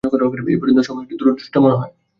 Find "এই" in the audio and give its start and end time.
0.47-0.57